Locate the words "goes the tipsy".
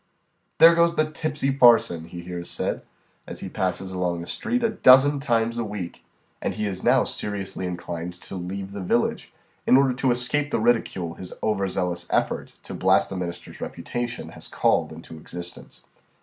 0.73-1.51